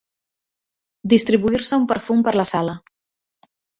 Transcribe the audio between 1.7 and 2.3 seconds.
un perfum